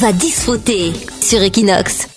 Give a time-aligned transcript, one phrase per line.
[0.00, 2.08] va disfruter sur Equinox.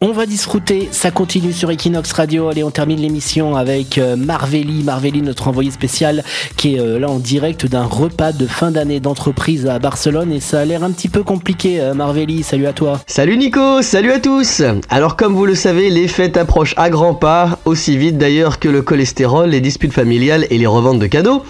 [0.00, 2.48] On va disfruter, ça continue sur Equinox Radio.
[2.48, 6.22] Allez, on termine l'émission avec euh, Marvelli, Marvelli, notre envoyé spécial,
[6.56, 10.30] qui est euh, là en direct d'un repas de fin d'année d'entreprise à Barcelone.
[10.30, 12.44] Et ça a l'air un petit peu compliqué, euh, Marvelli.
[12.44, 13.00] Salut à toi.
[13.08, 14.62] Salut Nico, salut à tous.
[14.88, 18.68] Alors comme vous le savez, les fêtes approchent à grands pas, aussi vite d'ailleurs que
[18.68, 21.42] le cholestérol, les disputes familiales et les reventes de cadeaux.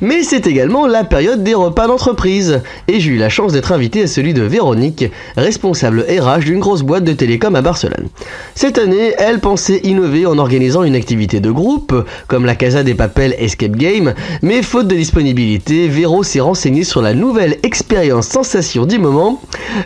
[0.00, 2.60] Mais c'est également la période des repas d'entreprise.
[2.88, 5.04] Et j'ai eu la chance d'être invité à celui de Véronique,
[5.36, 8.08] responsable RH d'une grosse boîte de télécom à Barcelone.
[8.54, 11.94] Cette année, elle pensait innover en organisant une activité de groupe,
[12.26, 17.02] comme la Casa des Papels Escape Game, mais faute de disponibilité, Véro s'est renseigné sur
[17.02, 19.40] la nouvelle expérience sensation du moment,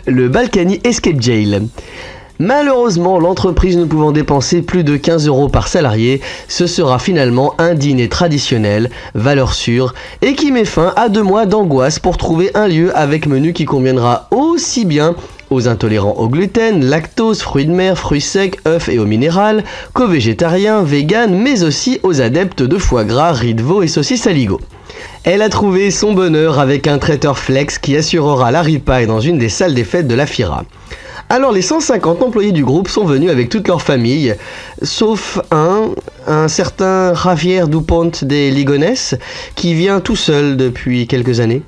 [0.05, 1.61] le Balkany Escape Jail.
[2.41, 7.75] Malheureusement, l'entreprise ne pouvant dépenser plus de 15 euros par salarié, ce sera finalement un
[7.75, 12.67] dîner traditionnel, valeur sûre, et qui met fin à deux mois d'angoisse pour trouver un
[12.67, 15.13] lieu avec menu qui conviendra aussi bien
[15.51, 20.07] aux intolérants au gluten, lactose, fruits de mer, fruits secs, œufs et eau minérale, qu'aux
[20.07, 24.61] végétariens, véganes, mais aussi aux adeptes de foie gras, riz de veau et saucisses aligot.
[25.25, 29.37] Elle a trouvé son bonheur avec un traiteur flex qui assurera la ripaille dans une
[29.37, 30.63] des salles des fêtes de la FIRA.
[31.31, 34.35] Alors les 150 employés du groupe sont venus avec toute leur famille,
[34.81, 35.91] sauf un,
[36.27, 39.15] un certain Javier Dupont des Ligones,
[39.55, 41.61] qui vient tout seul depuis quelques années.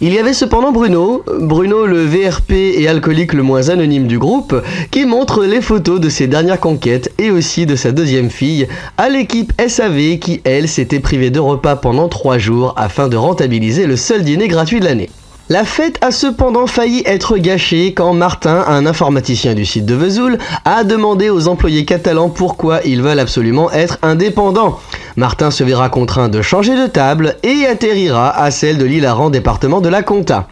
[0.00, 4.58] Il y avait cependant Bruno, Bruno le VRP et alcoolique le moins anonyme du groupe,
[4.90, 9.10] qui montre les photos de ses dernières conquêtes et aussi de sa deuxième fille à
[9.10, 13.96] l'équipe SAV qui, elle, s'était privée de repas pendant trois jours afin de rentabiliser le
[13.96, 15.10] seul dîner gratuit de l'année.
[15.50, 20.38] La fête a cependant failli être gâchée quand Martin, un informaticien du site de Vesoul,
[20.64, 24.80] a demandé aux employés catalans pourquoi ils veulent absolument être indépendants.
[25.16, 29.82] Martin se verra contraint de changer de table et atterrira à celle de l'hilarant département
[29.82, 30.48] de la Comta.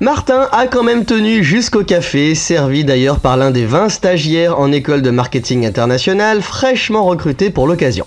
[0.00, 4.72] Martin a quand même tenu jusqu'au café, servi d'ailleurs par l'un des 20 stagiaires en
[4.72, 8.06] école de marketing international fraîchement recruté pour l'occasion.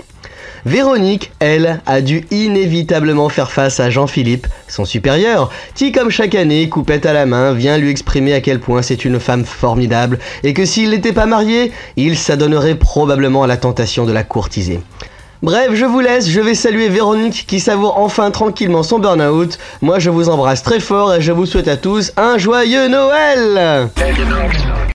[0.66, 6.67] Véronique, elle, a dû inévitablement faire face à Jean-Philippe, son supérieur, qui, comme chaque année,
[6.70, 10.55] coupette à la main, vient lui exprimer à quel point c'est une femme formidable et
[10.55, 14.80] que s'il n'était pas marié, il s'adonnerait probablement à la tentation de la courtiser.
[15.43, 19.59] Bref, je vous laisse, je vais saluer Véronique qui savoure enfin tranquillement son burn-out.
[19.83, 23.89] Moi je vous embrasse très fort et je vous souhaite à tous un joyeux Noël